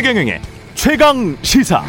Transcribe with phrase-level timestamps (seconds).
[0.00, 0.40] 최경영의
[0.74, 1.84] 최강 시사.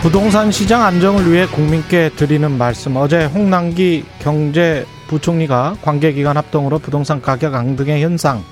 [0.00, 2.96] 부동산 시장 안정을 위해 국민께 드리는 말씀.
[2.96, 8.42] 어제 홍남기 경제부총리가 관계기관 합동으로 부동산 가격 앙등의 현상,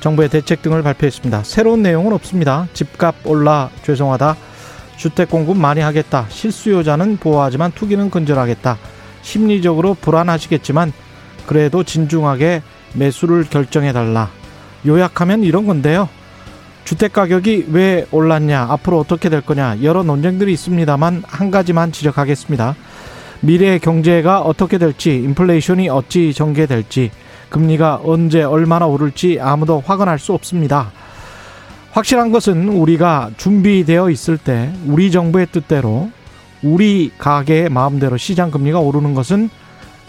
[0.00, 1.42] 정부의 대책 등을 발표했습니다.
[1.44, 2.68] 새로운 내용은 없습니다.
[2.74, 4.36] 집값 올라 죄송하다.
[4.98, 6.26] 주택 공급 많이 하겠다.
[6.28, 8.76] 실수요자는 보호하지만 투기는 근절하겠다.
[9.22, 10.92] 심리적으로 불안하시겠지만
[11.46, 12.60] 그래도 진중하게
[12.94, 14.30] 매수를 결정해 달라.
[14.86, 16.08] 요약하면 이런 건데요.
[16.84, 22.74] 주택 가격이 왜 올랐냐, 앞으로 어떻게 될 거냐, 여러 논쟁들이 있습니다만 한 가지만 지적하겠습니다.
[23.40, 27.10] 미래의 경제가 어떻게 될지, 인플레이션이 어찌 전개될지,
[27.50, 30.90] 금리가 언제 얼마나 오를지 아무도 확언할 수 없습니다.
[31.92, 36.10] 확실한 것은 우리가 준비되어 있을 때 우리 정부의 뜻대로
[36.62, 39.50] 우리 가게의 마음대로 시장 금리가 오르는 것은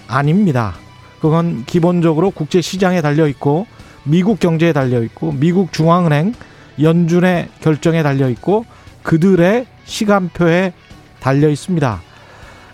[0.07, 0.75] 아닙니다.
[1.21, 3.67] 그건 기본적으로 국제 시장에 달려 있고
[4.03, 6.33] 미국 경제에 달려 있고 미국 중앙은행
[6.81, 8.65] 연준의 결정에 달려 있고
[9.03, 10.73] 그들의 시간표에
[11.19, 12.01] 달려 있습니다.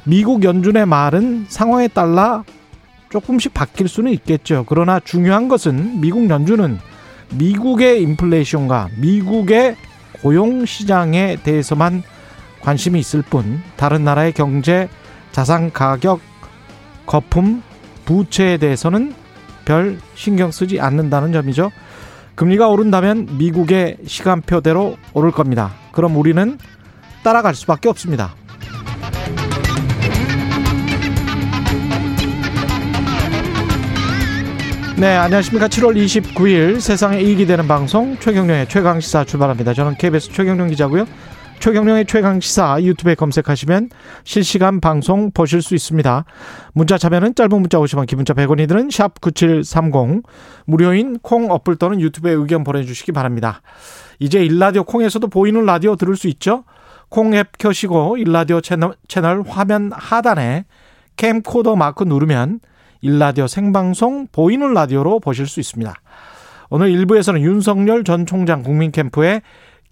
[0.06, 2.46] 미국 연준의 말은 상황에 따라
[3.10, 4.66] 조금씩 바뀔 수는 있겠죠.
[4.68, 6.80] 그러나 중요한 것은 미국 연준은
[7.34, 9.76] 미국의 인플레이션과 미국의
[10.22, 12.04] 고용 시장에 대해서만
[12.62, 14.88] 관심이 있을 뿐 다른 나라의 경제,
[15.32, 16.22] 자산 가격,
[17.06, 17.62] 거품,
[18.08, 19.14] 부채에 대해서는
[19.66, 21.72] 별 신경 쓰지 않는다는 점이죠.
[22.36, 25.74] 금리가 오른다면 미국의 시간표대로 오를 겁니다.
[25.92, 26.58] 그럼 우리는
[27.24, 28.34] 따라갈 수밖에 없습니다.
[34.96, 35.68] 네, 안녕하십니까.
[35.68, 39.74] 7월 29일 세상에 이익이 되는 방송 최경령의 최강시사 출발합니다.
[39.74, 41.06] 저는 KBS 최경령 기자고요.
[41.60, 43.90] 최경령의 최강시사 유튜브에 검색하시면
[44.24, 46.26] 실시간 방송 보실 수 있습니다.
[46.74, 50.24] 문자 참여는 짧은 문자 50원, 기본자 100원이 드는 샵 9730
[50.66, 53.62] 무료인 콩 어플 또는 유튜브에 의견 보내주시기 바랍니다.
[54.20, 56.64] 이제 일라디오 콩에서도 보이는 라디오 들을 수 있죠?
[57.10, 60.66] 콩 앱 켜시고 일라디오 채널, 채널 화면 하단에
[61.16, 62.60] 캠코더 마크 누르면
[63.02, 65.94] 일라디오 생방송 보이는 라디오로 보실 수 있습니다.
[66.70, 69.42] 오늘 1부에서는 윤석열 전 총장 국민캠프의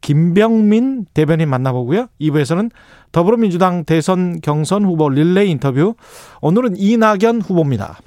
[0.06, 2.10] 김병민 대변인 만나보고요.
[2.22, 2.70] 2부에서는
[3.12, 5.96] 더불어민주당 대선 경선 후보 릴레이 인터뷰.
[6.42, 7.98] 오늘은 이낙연 후보입니다.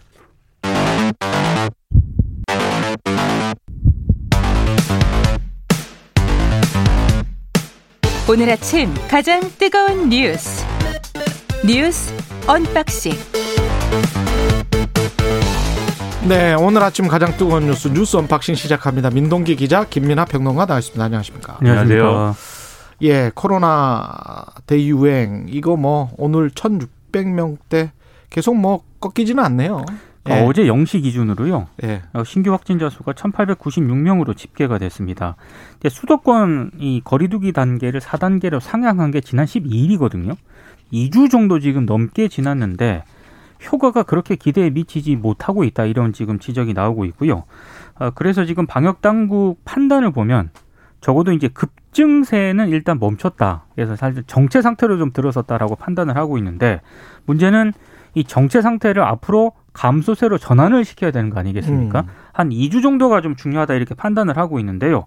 [8.30, 10.64] 오늘 아침 가장 뜨거운 뉴스.
[11.66, 12.14] 뉴스
[12.46, 13.47] unboxing.
[16.28, 19.08] 네, 오늘 아침 가장 뜨거운 뉴스 뉴스 unboxing 시작합니다.
[19.08, 21.02] 민동기 기자, 김민하 평론가 나와있습니다.
[21.02, 21.56] 안녕하십니까?
[21.60, 22.36] 안녕하세요.
[23.00, 27.92] 예, 코로나 대유행 이거 뭐 오늘 1,600명대
[28.28, 29.86] 계속 뭐 꺾이지는 않네요.
[30.28, 30.32] 예.
[30.34, 31.68] 어, 어제 0시 기준으로요.
[31.84, 32.02] 예.
[32.12, 35.36] 어, 신규 확진자 수가 1,896명으로 집계가 됐습니다.
[35.88, 40.36] 수도권 이 거리두기 단계를 4단계로 상향한 게 지난 12일이거든요.
[40.92, 43.04] 2주 정도 지금 넘게 지났는데
[43.70, 47.44] 효과가 그렇게 기대에 미치지 못하고 있다 이런 지금 지적이 나오고 있고요.
[47.98, 50.50] 어, 그래서 지금 방역 당국 판단을 보면
[51.00, 53.66] 적어도 이제 급증세는 일단 멈췄다.
[53.74, 56.80] 그래서 사실 정체 상태로 좀 들어섰다라고 판단을 하고 있는데
[57.26, 57.72] 문제는
[58.14, 62.00] 이 정체 상태를 앞으로 감소세로 전환을 시켜야 되는 거 아니겠습니까?
[62.00, 62.06] 음.
[62.32, 65.04] 한 2주 정도가 좀 중요하다 이렇게 판단을 하고 있는데요.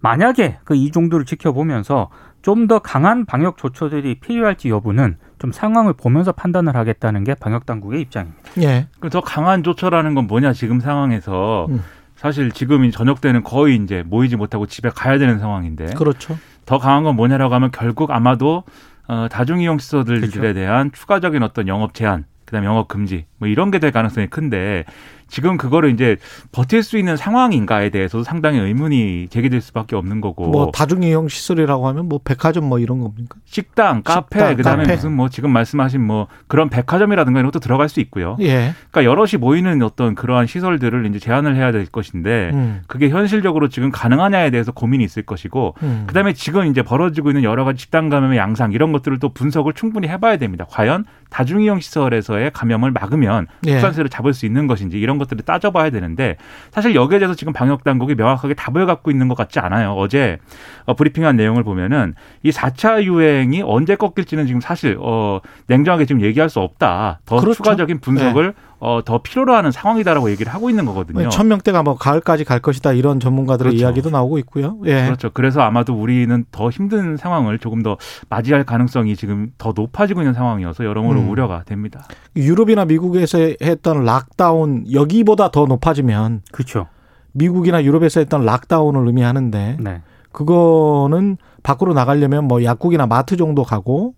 [0.00, 2.10] 만약에 그이 정도를 지켜보면서
[2.40, 8.00] 좀 더 강한 방역 조처들이 필요할지 여부는 좀 상황을 보면서 판단을 하겠다는 게 방역 당국의
[8.00, 8.40] 입장입니다.
[8.62, 8.86] 예.
[8.98, 11.82] 그더 강한 조처라는 건 뭐냐 지금 상황에서 음.
[12.16, 16.38] 사실 지금 이 저녁 때는 거의 이제 모이지 못하고 집에 가야 되는 상황인데 그렇죠.
[16.64, 18.64] 더 강한 건 뭐냐라고 하면 결국 아마도
[19.06, 20.54] 어, 다중이용 시설들에 그렇죠.
[20.54, 24.86] 대한 추가적인 어떤 영업 제한 그다음에 영업 금지 뭐 이런 게 될 가능성이 큰데
[25.34, 26.16] 지금 그거를 이제
[26.52, 32.08] 버틸 수 있는 상황인가에 대해서도 상당히 의문이 제기될 수밖에 없는 거고 뭐 다중이용 시설이라고 하면
[32.08, 33.34] 뭐 백화점 뭐 이런 겁니까?
[33.44, 34.94] 식당, 카페, 식당, 그다음에 카페.
[34.94, 38.36] 무슨 뭐 지금 말씀하신 뭐 그런 백화점이라든가 이런 것도 들어갈 수 있고요.
[38.42, 38.74] 예.
[38.92, 42.82] 그러니까 여럿이 모이는 어떤 그러한 시설들을 이제 제한을 해야 될 것인데 음.
[42.86, 46.04] 그게 현실적으로 지금 가능하냐에 대해서 고민이 있을 것이고 음.
[46.06, 50.06] 그다음에 지금 이제 벌어지고 있는 여러 가지 집단 감염의 양상 이런 것들을 또 분석을 충분히
[50.06, 50.64] 해봐야 됩니다.
[50.70, 53.72] 과연 다중이용 시설에서의 감염을 막으면 예.
[53.72, 56.36] 확산세를 잡을 수 있는 것인지 이런 것 들을 따져봐야 되는데
[56.70, 59.92] 사실 여기에 대해서 지금 방역 당국이 명확하게 답을 갖고 있는 것 같지 않아요.
[59.92, 60.38] 어제
[60.86, 66.48] 어, 브리핑한 내용을 보면은 이 4차 유행이 언제 꺾일지는 지금 사실 어 냉정하게 지금 얘기할
[66.48, 67.20] 수 없다.
[67.26, 67.56] 더 그렇죠.
[67.56, 71.28] 추가적인 분석을 어, 더 필요로 하는 상황이다라고 얘기를 하고 있는 거거든요.
[71.28, 73.84] 천 명대가 뭐 가을까지 갈 것이다 이런 전문가들의 그렇죠.
[73.84, 74.78] 이야기도 나오고 있고요.
[74.84, 75.04] 예.
[75.04, 75.30] 그렇죠.
[75.32, 77.96] 그래서 아마도 우리는 더 힘든 상황을 조금 더
[78.28, 81.30] 맞이할 가능성이 지금 더 높아지고 있는 상황이어서 여러모로 음.
[81.30, 82.04] 우려가 됩니다.
[82.36, 86.86] 유럽이나 미국에서 했던 lockdown 여기보다 더 높아지면 그렇죠.
[87.32, 90.02] 미국이나 유럽에서 했던 lockdown을 의미하는데 네.
[90.32, 94.14] 그거는 밖으로 나가려면 뭐 약국이나 마트 정도 가고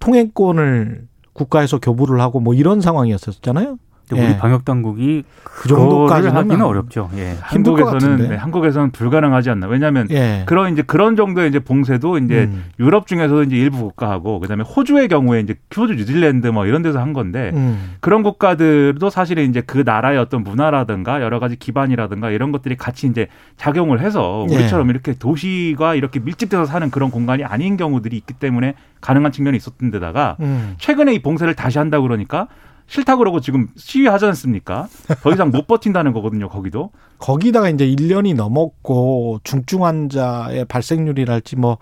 [0.00, 3.78] 통행권을 국가에서 교부를 하고 뭐 이런 상황이었었잖아요.
[4.12, 4.30] 근데 예.
[4.30, 7.10] 우리 방역 당국이 그 정도까지는 하기는 안- 어렵죠.
[7.16, 7.36] 예.
[7.40, 8.28] 한국에서는 같은데.
[8.28, 9.66] 네, 한국에서는 불가능하지 않나.
[9.66, 10.42] 왜냐하면 예.
[10.46, 12.64] 그런 이제 그런 정도의 이제 봉쇄도 이제 음.
[12.78, 17.12] 유럽 중에서도 이제 일부 국가하고 그다음에 호주의 경우에 이제 호주, 뉴질랜드 뭐 이런 데서 한
[17.12, 17.94] 건데 음.
[18.00, 23.28] 그런 국가들도 사실은 이제 그 나라의 어떤 문화라든가 여러 가지 기반이라든가 이런 것들이 같이 이제
[23.56, 24.54] 작용을 해서 예.
[24.54, 29.90] 우리처럼 이렇게 도시가 이렇게 밀집돼서 사는 그런 공간이 아닌 경우들이 있기 때문에 가능한 측면이 있었던
[29.90, 30.74] 데다가 음.
[30.78, 32.46] 최근에 이 봉쇄를 다시 한다 그러니까
[32.92, 34.86] 싫다 그러고 지금 시위하지 않습니까?
[35.22, 36.90] 더 이상 못 버틴다는 거거든요, 거기도.
[37.18, 41.78] 거기다가 이제 1년이 넘었고 중증 환자의 발생률이랄지 뭐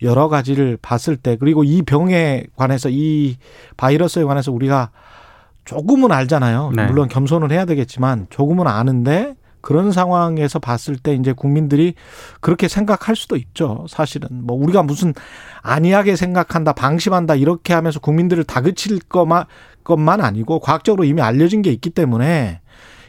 [0.00, 3.36] 여러 가지를 봤을 때 그리고 이 병에 관해서 이
[3.76, 4.90] 바이러스에 관해서 우리가
[5.66, 6.72] 조금은 알잖아요.
[6.74, 6.86] 네.
[6.86, 11.92] 물론 겸손을 해야 되겠지만 조금은 아는데 그런 상황에서 봤을 때 이제 국민들이
[12.40, 13.84] 그렇게 생각할 수도 있죠.
[13.86, 15.12] 사실은 뭐 우리가 무슨
[15.60, 19.44] 안이하게 생각한다, 방심한다 이렇게 하면서 국민들을 다그칠 것만
[19.88, 22.60] 것만 아니고 과학적으로 이미 알려진 게 있기 때문에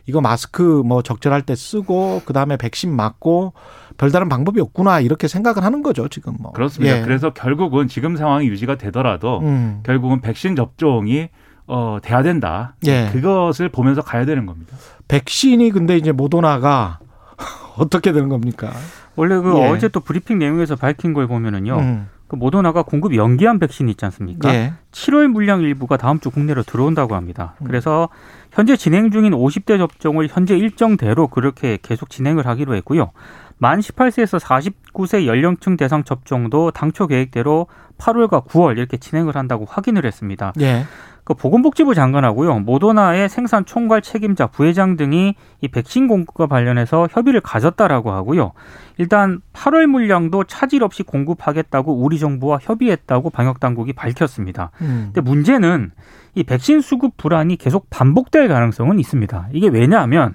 [0.05, 3.53] 이거 마스크 뭐 적절할 때 쓰고 그다음에 백신 맞고
[3.97, 6.97] 별다른 방법이 없구나 이렇게 생각을 하는 거죠 지금 뭐 그렇습니다.
[6.97, 7.01] 예.
[7.03, 9.81] 그래서 결국은 지금 상황이 유지가 되더라도 음.
[9.83, 11.29] 결국은 백신 접종이
[11.67, 12.75] 어 돼야 된다.
[12.87, 13.09] 예.
[13.11, 14.75] 그것을 보면서 가야 되는 겁니다.
[15.09, 16.99] 백신이 근데 이제 모더나가
[17.77, 18.71] 어떻게 되는 겁니까?
[19.15, 19.67] 원래 그 예.
[19.67, 21.77] 어제 또 브리핑 내용에서 밝힌 걸 보면은요.
[21.77, 22.09] 음.
[22.29, 24.53] 그 모더나가 공급 연기한 백신 있지 않습니까?
[24.53, 24.73] 예.
[24.91, 27.55] 7월 물량 일부가 다음 주 국내로 들어온다고 합니다.
[27.59, 27.65] 음.
[27.65, 28.07] 그래서
[28.51, 33.11] 현재 진행 중인 50대 접종을 현재 일정대로 그렇게 계속 진행을 하기로 했고요.
[33.57, 37.65] 만 18세에서 49세 연령층 대상 접종도 당초 계획대로
[37.97, 40.53] 8월과 9월 이렇게 진행을 한다고 확인을 했습니다.
[40.61, 40.85] 예.
[41.29, 48.11] 그 보건복지부 장관하고요, 모더나의 생산 총괄 책임자 부회장 등이 이 백신 공급과 관련해서 협의를 가졌다라고
[48.11, 48.53] 하고요.
[48.97, 54.71] 일단 8월 물량도 차질 없이 공급하겠다고 우리 정부와 협의했다고 방역 당국이 밝혔습니다.
[54.81, 55.11] 음.
[55.13, 55.91] 근데 문제는
[56.33, 59.49] 이 백신 수급 불안이 계속 반복될 가능성은 있습니다.
[59.53, 60.33] 이게 왜냐하면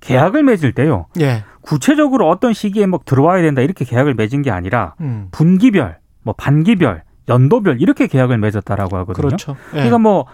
[0.00, 1.06] 계약을 맺을 때요.
[1.20, 1.44] 예.
[1.60, 5.28] 구체적으로 어떤 시기에 뭐 들어와야 된다 이렇게 계약을 맺은 게 아니라 음.
[5.30, 9.26] 분기별, 뭐 반기별, 연도별 이렇게 계약을 맺었다라고 하거든요.
[9.26, 9.56] 그렇죠.
[9.72, 9.76] 예.
[9.76, 10.26] 그러니까 뭐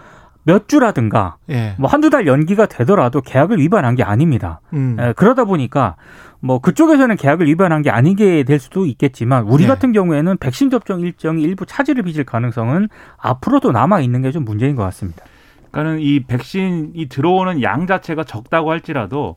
[0.43, 1.75] 몇 주라든가 예.
[1.79, 4.59] 뭐 한두 달 연기가 되더라도 계약을 위반한 게 아닙니다.
[4.73, 4.97] 음.
[4.99, 5.95] 에, 그러다 보니까
[6.41, 9.69] 뭐 그쪽에서는 계약을 위반한 게 아니게 될 수도 있겠지만 우리 네.
[9.69, 14.75] 같은 경우에는 백신 접종 일정이 일부 차질을 빚을 가능성은 앞으로도 남아 있는 게 좀 문제인
[14.75, 15.23] 것 같습니다.
[15.71, 19.35] 그러니까는 이 백신이 들어오는 양 자체가 적다고 할지라도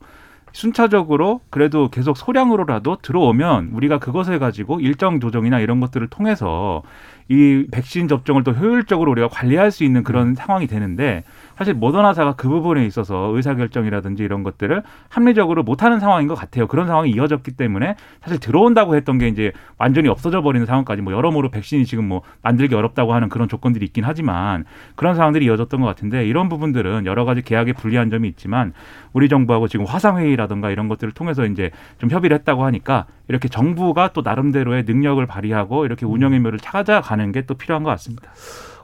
[0.53, 6.81] 순차적으로 그래도 계속 소량으로라도 들어오면 우리가 그것을 가지고 일정 조정이나 이런 것들을 통해서
[7.29, 11.23] 이 백신 접종을 또 효율적으로 우리가 관리할 수 있는 그런 상황이 되는데
[11.57, 16.67] 사실 모더나사가 그 부분에 있어서 의사결정이라든지 이런 것들을 합리적으로 못하는 상황인 것 같아요.
[16.67, 21.49] 그런 상황이 이어졌기 때문에 사실 들어온다고 했던 게 이제 완전히 없어져 버리는 상황까지 뭐 여러모로
[21.49, 24.65] 백신이 지금 뭐 만들기 어렵다고 하는 그런 조건들이 있긴 하지만
[24.95, 28.73] 그런 상황들이 이어졌던 것 같은데 이런 부분들은 여러 가지 계약에 불리한 점이 있지만
[29.11, 34.21] 우리 정부하고 지금 화상회의라든가 이런 것들을 통해서 이제 좀 협의를 했다고 하니까 이렇게 정부가 또
[34.21, 38.31] 나름대로의 능력을 발휘하고 이렇게 운영의 묘를 찾아가는 게 또 필요한 것 같습니다.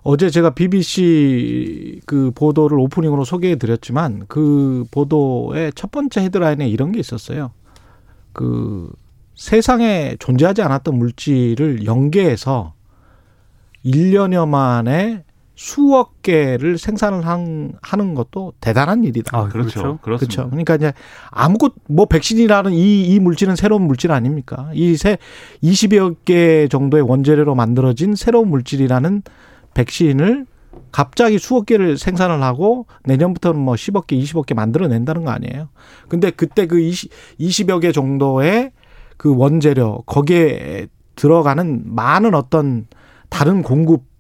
[0.04, 7.00] 어제 제가 BBC 그 보도를 오프닝으로 소개해 드렸지만 그 보도의 첫 번째 헤드라인에 이런 게
[7.00, 7.52] 있었어요.
[8.34, 8.92] 그
[9.36, 12.74] 세상에 존재하지 않았던 물질을 연계해서
[13.86, 15.24] 1년여 만에
[15.56, 19.38] 수억 개를 생산을 한, 하는 것도 대단한 일이다.
[19.38, 20.00] 아, 그렇죠.
[20.02, 20.08] 그렇습니다.
[20.08, 20.50] 그렇죠.
[20.50, 20.94] 그러니까 이제
[21.30, 24.72] 아무것 뭐 백신이라는 이, 이 물질은 새로운 물질 아닙니까?
[24.74, 25.18] 이새
[25.64, 29.22] 20여 개 정도의 원재료로 만들어진 새로운 물질이라는
[29.76, 30.48] 백신을
[30.92, 35.70] 갑자기 수억 개를 생산을 하고 내년부터는 뭐 10억 개, 20억 개 만들어낸다는 거 아니에요.
[36.08, 38.72] 근데 그때 그 20, 20여 개 정도의
[39.18, 42.88] 그 원재료 거기에 들어가는 많은 어떤
[43.30, 44.13] 다른 공급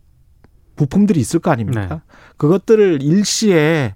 [0.75, 1.87] 부품들이 있을 거 아닙니까?
[1.87, 2.01] 네.
[2.37, 3.95] 그것들을 일시에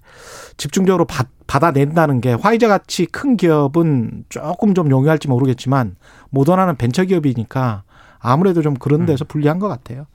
[0.58, 5.96] 집중적으로 받, 받아낸다는 게 화이자 같이 큰 기업은 조금 좀 용이할지 모르겠지만
[6.30, 7.84] 모더나는 벤처 기업이니까
[8.20, 10.06] 아무래도 좀 그런 데서 불리한 것 같아요.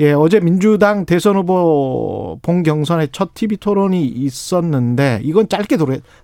[0.00, 5.76] 예, 어제 민주당 대선 후보 본경선의 첫 TV 토론이 있었는데 이건 짧게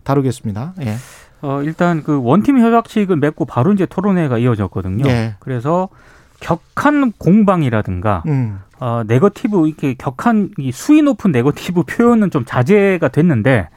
[0.03, 0.75] 다루겠습니다.
[0.83, 0.97] 예.
[1.43, 5.09] 어, 일단 그 one team 협약식을 맺고 바로 이제 토론회가 이어졌거든요.
[5.09, 5.37] 예.
[5.39, 5.89] 그래서
[6.41, 8.61] 격한 공방이라든가 음.
[8.81, 13.69] 어, 네거티브 이렇게 격한 이 수위 높은 네거티브 표현은 좀 자제가 됐는데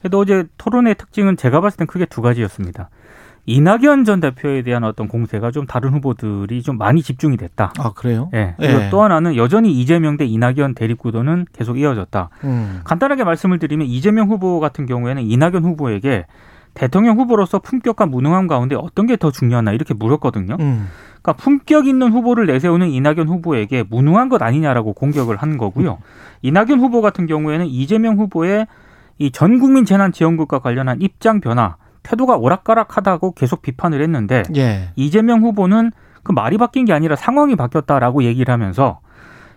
[0.00, 2.90] 그래도 어제 토론의 특징은 제가 봤을 땐 크게 두 가지였습니다.
[3.46, 7.72] 이낙연 전 대표에 대한 어떤 공세가 좀 다른 후보들이 좀 많이 집중이 됐다.
[7.78, 8.30] 아 그래요?
[8.34, 8.54] 예.
[8.58, 8.90] 그리고 예.
[8.90, 12.28] 또 하나는 여전히 이재명 대 이낙연 대립 구도는 계속 이어졌다.
[12.44, 12.80] 음.
[12.84, 16.26] 간단하게 말씀을 드리면 이재명 후보 같은 경우에는 이낙연 후보에게
[16.74, 20.56] 대통령 후보로서 품격과 무능함 가운데 어떤 게 더 중요하나 이렇게 물었거든요.
[20.58, 20.88] 음.
[21.22, 25.98] 그러니까 품격 있는 후보를 내세우는 이낙연 후보에게 무능한 것 아니냐라고 공격을 한 거고요.
[26.42, 28.66] 이낙연 후보 같은 경우에는 이재명 후보의
[29.18, 34.88] 이 전 국민 재난 지원금과 관련한 입장 변화, 태도가 오락가락하다고 계속 비판을 했는데 예.
[34.96, 35.92] 이재명 후보는
[36.24, 38.98] 그 말이 바뀐 게 아니라 상황이 바뀌었다라고 얘기를 하면서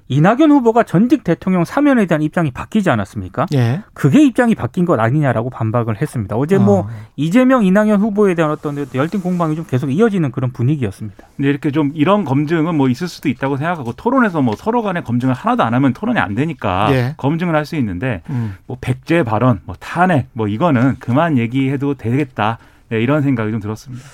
[0.08, 3.48] 이낙연 후보가 전직 대통령 사면에 대한 입장이 바뀌지 않았습니까?
[3.56, 3.82] 예.
[3.94, 6.36] 그게 입장이 바뀐 것 아니냐라고 반박을 했습니다.
[6.36, 6.90] 어제 뭐 어.
[7.16, 11.26] 이재명, 이낙연 후보에 대한 어떤 열띤 공방이 좀 계속 이어지는 그런 분위기였습니다.
[11.36, 15.34] 근데 이렇게 좀 이런 검증은 뭐 있을 수도 있다고 생각하고 토론에서 뭐 서로 간에 검증을
[15.34, 17.14] 하나도 안 하면 토론이 안 되니까 예.
[17.18, 18.56] 검증을 할 수 있는데 음.
[18.68, 22.60] 뭐 백제 발언, 뭐 탄핵, 뭐 이거는 그만 얘기해도 되겠다.
[22.90, 24.06] 네, 이런 생각이 좀 들었습니다.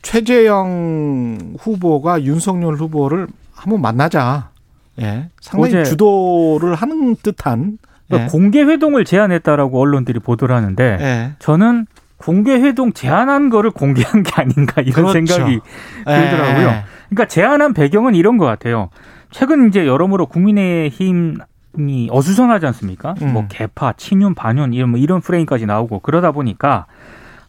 [0.00, 4.53] 최재형 후보가 윤석열 후보를 한번 만나자.
[5.00, 5.28] 예.
[5.40, 7.78] 상당히 주도를 하는 듯한.
[8.06, 8.30] 그러니까 예.
[8.30, 11.32] 공개 회동을 제안했다라고 언론들이 보도를 하는데 예.
[11.38, 11.86] 저는
[12.16, 15.12] 공개 회동 제안한 거를 공개한 게 아닌가 이런 그렇죠.
[15.12, 15.60] 생각이
[16.06, 16.68] 들더라고요.
[16.68, 16.84] 예.
[17.08, 18.90] 그러니까 제안한 배경은 이런 것 같아요.
[19.30, 21.38] 최근 이제 여러모로 국민의힘
[21.76, 23.14] 이 어수선하지 않습니까?
[23.22, 23.32] 음.
[23.32, 26.86] 뭐 개파, 친윤, 반윤 이런 뭐 이런 프레임까지 나오고 그러다 보니까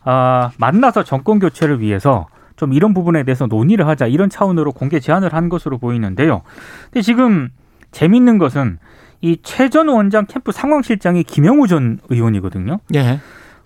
[0.03, 5.33] 아, 만나서 정권 교체를 위해서 좀 이런 부분에 대해서 논의를 하자 이런 차원으로 공개 제안을
[5.33, 6.41] 한 것으로 보이는데요.
[6.85, 7.49] 근데 지금
[7.91, 8.77] 재밌는 것은
[9.21, 12.79] 이 최전 원장 캠프 상황실장이 김영우 전 의원이거든요.
[12.95, 13.19] 예.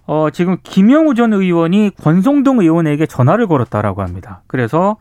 [0.06, 4.42] 어, 지금 김영우 전 의원이 권성동 의원에게 전화를 걸었다라고 합니다.
[4.48, 4.98] 그래서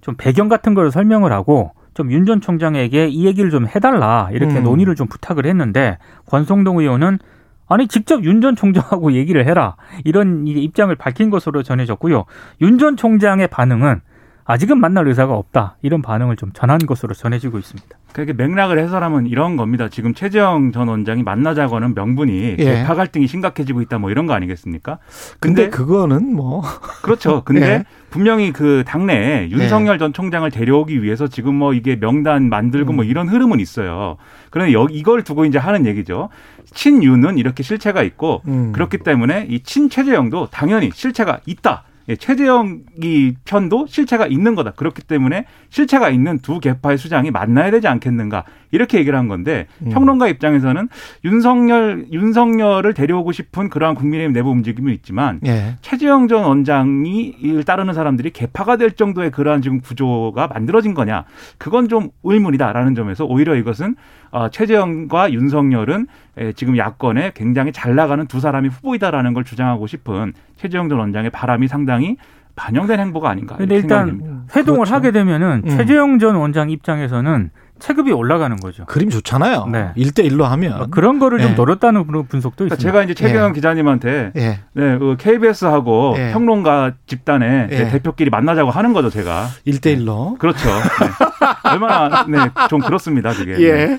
[0.00, 4.58] 좀 배경 같은 걸 설명을 하고 좀 윤 전 총장에게 이 얘기를 좀 해달라 이렇게
[4.58, 4.62] 음.
[4.64, 7.18] 논의를 좀 부탁을 했는데 권성동 의원은
[7.70, 12.24] 아니 직접 윤 전 총장하고 얘기를 해라 이런 입장을 밝힌 것으로 전해졌고요.
[12.60, 14.00] 윤 전 총장의 반응은
[14.50, 17.88] 아직은 만날 의사가 없다 이런 반응을 좀 전한 것으로 전해지고 있습니다.
[18.12, 19.88] 그렇게 맥락을 해설하면 이런 겁니다.
[19.88, 22.64] 지금 최재형 전 원장이 만나자고 하는 명분이 예.
[22.64, 24.98] 개파 갈등이 심각해지고 있다 뭐 이런 거 아니겠습니까?
[25.38, 26.64] 근데, 근데 그거는 뭐
[27.02, 27.42] 그렇죠.
[27.46, 27.84] 근데 예.
[28.10, 32.96] 분명히 그 당내에 윤석열 전 총장을 데려오기 위해서 지금 뭐 이게 명단 만들고 음.
[32.96, 34.16] 뭐 이런 흐름은 있어요.
[34.50, 36.28] 그런데 여 이걸 두고 이제 하는 얘기죠.
[36.74, 38.72] 친윤은 이렇게 실체가 있고 음.
[38.72, 41.84] 그렇기 때문에 이 친최재형도 당연히 실체가 있다.
[42.10, 44.72] 예, 최재형이 편도 실체가 있는 거다.
[44.72, 48.44] 그렇기 때문에 실체가 있는 두 개파의 수장이 만나야 되지 않겠는가.
[48.72, 49.90] 이렇게 얘기를 한 건데 음.
[49.90, 50.88] 평론가 입장에서는
[51.24, 55.76] 윤석열 윤석열을 데려오고 싶은 그러한 국민의힘 내부 움직임이 있지만 예.
[55.80, 61.24] 최재형 전 원장이 이를 따르는 사람들이 개파가 될 정도의 그러한 지금 구조가 만들어진 거냐
[61.58, 63.96] 그건 좀 의문이다라는 점에서 오히려 이것은
[64.30, 70.32] 어, 최재형과 윤석열은 에, 지금 야권에 굉장히 잘 나가는 두 사람이 후보이다라는 걸 주장하고 싶은
[70.60, 72.16] 최재형 전 원장의 바람이 상당히
[72.56, 74.44] 반영된 행보가 아닌가 근데 일단 생각이 됩니다.
[74.56, 74.94] 회동을 그렇죠.
[74.94, 75.70] 하게 되면은 음.
[75.70, 78.84] 최재형 전 원장 입장에서는 체급이 올라가는 거죠.
[78.84, 79.66] 그림 좋잖아요.
[79.72, 79.92] 네.
[79.96, 80.82] 일대일로 하면.
[80.82, 81.44] 어, 그런 거를 예.
[81.44, 82.92] 좀 노렸다는 그런 분석도 그러니까 있습니다.
[82.92, 83.52] 제가 이제 최경영 예.
[83.54, 84.60] 기자님한테 예.
[84.74, 86.30] 네, 그 KBS하고 예.
[86.32, 87.88] 평론가 집단의 예.
[87.88, 89.46] 대표끼리 만나자고 하는 거죠, 제가.
[89.64, 90.68] 일대일로 그렇죠.
[90.68, 91.70] 네.
[91.70, 92.38] 얼마나 네,
[92.68, 93.54] 좀 그렇습니다, 그게.
[93.56, 93.62] 네.
[93.62, 93.98] 예.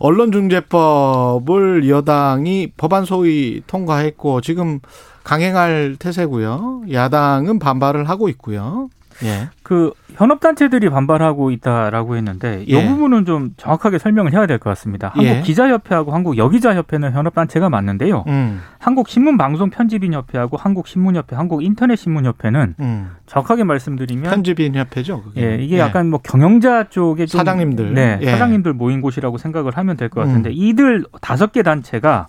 [0.00, 4.80] 언론중재법을 여당이 법안 소위 통과했고 지금
[5.28, 6.84] 강행할 태세고요.
[6.90, 8.88] 야당은 반발을 하고 있고요.
[9.24, 9.48] 예.
[9.62, 12.78] 그 현업 단체들이 반발하고 있다라고 했는데 예.
[12.84, 15.12] 이 부분은 좀 정확하게 설명을 해야 될 것 같습니다.
[15.20, 15.28] 예.
[15.28, 18.24] 한국 기자협회하고 한국 여기자협회는 현업 단체가 맞는데요.
[18.28, 18.62] 음.
[18.78, 23.10] 한국 신문방송편집인협회하고 한국 신문협회, 한국 인터넷신문협회는 음.
[23.26, 25.22] 정확하게 말씀드리면 편집인 협회죠.
[25.24, 25.42] 그게.
[25.42, 27.92] 예, 이게 약간 뭐 경영자 쪽에 좀 사장님들.
[27.92, 28.30] 네, 예.
[28.30, 30.54] 사장님들 모인 곳이라고 생각을 하면 될 것 같은데 음.
[30.56, 32.28] 이들 다섯 개 단체가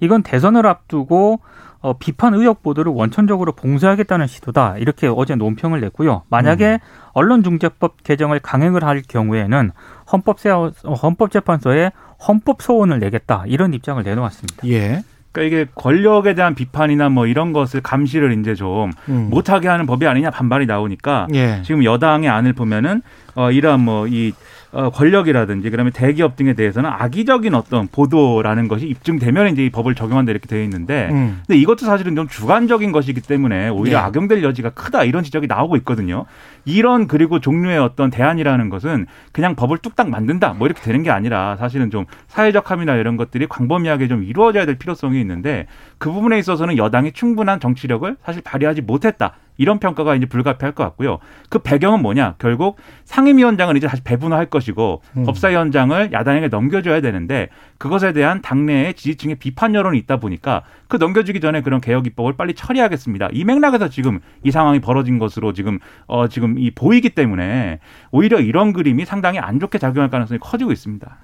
[0.00, 1.40] 이건 대선을 앞두고
[1.80, 6.22] 어, 비판 의혹 보도를 원천적으로 봉쇄하겠다는 시도다 이렇게 어제 논평을 냈고요.
[6.28, 6.78] 만약에 음.
[7.12, 9.70] 언론중재법 개정을 강행을 할 경우에는
[10.12, 11.92] 헌법세 헌법재판소에
[12.26, 14.66] 헌법 소원을 내겠다 이런 입장을 내놓았습니다.
[14.68, 15.02] 예.
[15.32, 19.28] 그러니까 이게 권력에 대한 비판이나 뭐 이런 것을 감시를 이제 좀 음.
[19.30, 21.60] 못하게 하는 법이 아니냐 반발이 나오니까 예.
[21.62, 23.02] 지금 여당의 안을 보면은
[23.36, 24.32] 어 이러한 뭐이
[24.72, 30.30] 어, 권력이라든지 그다음에 대기업 등에 대해서는 악의적인 어떤 보도라는 것이 입증되면 이제 이 법을 적용한다
[30.30, 31.40] 이렇게 되어 있는데 음.
[31.46, 34.04] 근데 이것도 사실은 좀 주관적인 것이기 때문에 오히려 네.
[34.04, 36.26] 악용될 여지가 크다 이런 지적이 나오고 있거든요.
[36.66, 41.56] 이런 그리고 종류의 어떤 대안이라는 것은 그냥 법을 뚝딱 만든다 뭐 이렇게 되는 게 아니라
[41.56, 45.66] 사실은 좀 사회적 함이나 이런 것들이 광범위하게 좀 이루어져야 될 필요성이 있는데
[45.98, 49.34] 그 부분에 있어서는 여당이 충분한 정치력을 사실 발휘하지 못했다.
[49.58, 51.18] 이런 평가가 이제 불가피할 것 같고요.
[51.48, 52.34] 그 배경은 뭐냐?
[52.38, 55.24] 결국 상임위원장을 이제 다시 배분할 것이고 음.
[55.24, 57.48] 법사위원장을 야당에게 넘겨줘야 되는데
[57.78, 62.54] 그것에 대한 당내의 지지층의 비판 여론이 있다 보니까 그 넘겨주기 전에 그런 개혁 입법을 빨리
[62.54, 63.30] 처리하겠습니다.
[63.32, 68.72] 이 맥락에서 지금 이 상황이 벌어진 것으로 지금 어 지금 이 보이기 때문에 오히려 이런
[68.72, 71.18] 그림이 상당히 안 좋게 작용할 가능성이 커지고 있습니다.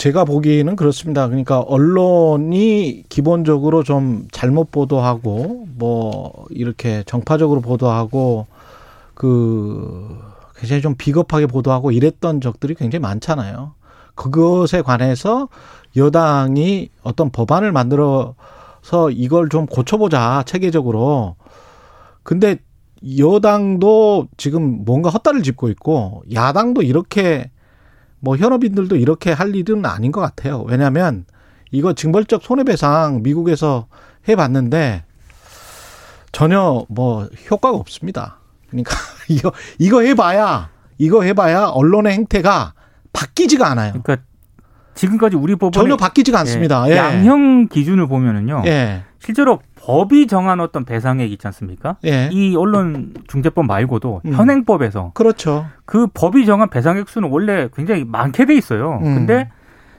[0.00, 1.26] 제가 보기에는 그렇습니다.
[1.26, 8.46] 그러니까 언론이 기본적으로 좀 잘못 보도하고 뭐 이렇게 정파적으로 보도하고
[9.12, 10.18] 그
[10.56, 13.74] 굉장히 좀 비겁하게 보도하고 이랬던 적들이 굉장히 많잖아요.
[14.14, 15.50] 그것에 관해서
[15.94, 21.36] 여당이 어떤 법안을 만들어서 이걸 좀 고쳐보자 체계적으로.
[22.22, 22.56] 근데
[23.18, 27.50] 여당도 지금 뭔가 헛다리를 짚고 있고 야당도 이렇게
[28.20, 30.62] 뭐 현업인들도 이렇게 할 일은 아닌 것 같아요.
[30.62, 31.24] 왜냐하면
[31.70, 33.86] 이거 징벌적 손해배상 미국에서
[34.28, 35.04] 해봤는데
[36.32, 38.38] 전혀 뭐 효과가 없습니다.
[38.68, 38.94] 그러니까
[39.28, 42.74] 이거 이거 해봐야 이거 해봐야 언론의 행태가
[43.12, 43.92] 바뀌지가 않아요.
[44.02, 44.18] 그러니까
[44.94, 46.86] 지금까지 우리 법원의 전혀 바뀌지가 않습니다.
[46.88, 46.96] 예, 예.
[46.96, 48.64] 양형 기준을 보면은요.
[48.66, 49.04] 예.
[49.20, 51.96] 실제로 법이 정한 어떤 배상액 있지 않습니까?
[52.04, 52.30] 예.
[52.32, 54.32] 이 언론 중재법 말고도 음.
[54.32, 55.66] 현행법에서 그렇죠.
[55.84, 58.98] 그 법이 정한 배상액 수는 원래 굉장히 많게 돼 있어요.
[59.02, 59.14] 음.
[59.14, 59.50] 근데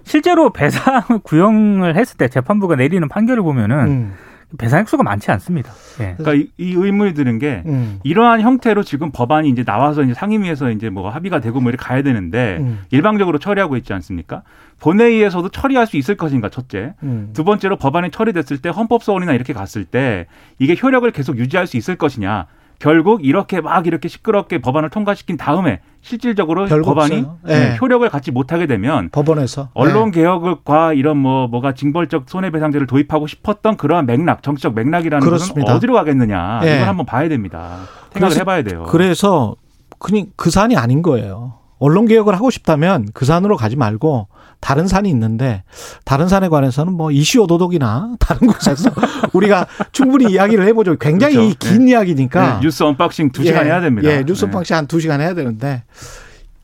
[0.03, 4.13] 실제로 배상을 구형을 했을 때 재판부가 내리는 판결을 보면은 음.
[4.57, 5.71] 배상 액 수가 많지 않습니다.
[5.99, 6.15] 예.
[6.17, 7.99] 그러니까 이, 이 의문이 드는 게 음.
[8.03, 12.01] 이러한 형태로 지금 법안이 이제 나와서 이제 상임위에서 이제 뭐 합의가 되고 뭐 이렇게 가야
[12.01, 12.79] 되는데 음.
[12.91, 14.43] 일방적으로 처리하고 있지 않습니까?
[14.79, 16.93] 본회의에서도 처리할 수 있을 것인가 첫째.
[17.03, 17.29] 음.
[17.33, 20.27] 두 번째로 법안이 처리됐을 때 헌법 소원이나 이렇게 갔을 때
[20.59, 22.47] 이게 효력을 계속 유지할 수 있을 것이냐.
[22.81, 27.25] 결국 이렇게 막 이렇게 시끄럽게 법안을 통과시킨 다음에 실질적으로 법안이.
[27.43, 27.77] 네, 예.
[27.79, 30.11] 효력을 갖지 못하게 되면 법원에서 언론 예.
[30.21, 35.61] 개혁과 이런 뭐 뭐가 징벌적 손해배상제를 도입하고 싶었던 그러한 맥락, 정치적 맥락이라는 그렇습니다.
[35.65, 36.75] 것은 어디로 가겠느냐 예.
[36.77, 37.77] 이걸 한번 봐야 됩니다.
[38.13, 38.83] 생각을 그래서- 해봐야 돼요.
[38.89, 39.55] 그래서
[39.99, 41.53] 그니 그 산이 아닌 거예요.
[41.81, 44.27] 언론 개혁을 하고 싶다면 그 산으로 가지 말고
[44.59, 45.63] 다른 산이 있는데
[46.05, 48.91] 다른 산에 관해서는 뭐 이슈 오도독이나 다른 곳에서
[49.33, 50.97] 우리가 충분히 이야기를 해보죠.
[50.99, 51.57] 굉장히 그렇죠.
[51.57, 54.07] 긴 이야기니까 네, 뉴스 unboxing 두 시간 예, 해야 됩니다.
[54.09, 54.51] 예, 뉴스 네.
[54.51, 55.83] 방식 한두 시간 해야 되는데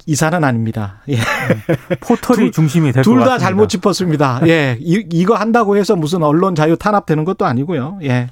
[0.05, 1.01] 이 산은 아닙니다.
[1.09, 1.17] 예.
[1.99, 3.29] 포털이 둘- 중심이 될 것 같습니다.
[3.31, 4.41] 다 잘못 짚었습니다.
[4.47, 4.77] 예.
[4.79, 7.99] 이, 이거 한다고 해서 무슨 언론 자유 탄압되는 것도 아니고요.
[8.03, 8.29] 예.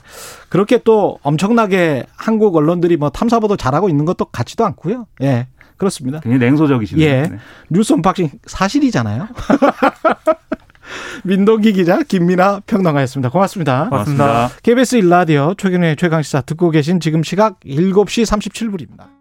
[0.47, 5.07] 그렇게 또 엄청나게 한국 언론들이 뭐 탐사보도 잘하고 있는 것도 같지도 않고요.
[5.23, 5.47] 예.
[5.77, 6.19] 그렇습니다.
[6.19, 7.05] 굉장히 냉소적이시네요.
[7.05, 7.21] 예.
[7.23, 7.37] 네.
[7.69, 9.27] 뉴스 unboxing 사실이잖아요.
[11.23, 13.29] 민동기 기자 김민하 평론가였습니다.
[13.29, 13.89] 고맙습니다.
[13.89, 14.49] 고맙습니다.
[14.63, 19.15] KBS 일라디오 최경의 최강시사 듣고 계신 지금 시각 7시 37분입니다.